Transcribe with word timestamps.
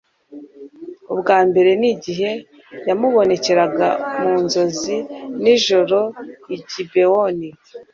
ubwa 1.13 1.39
mbere 1.47 1.71
ni 1.79 1.87
igihe 1.93 2.31
yamubonekeraga 2.87 3.87
mu 4.21 4.33
nzozi 4.43 4.97
nijoro 5.43 5.99
i 6.55 6.57
gibewoni 6.69 7.49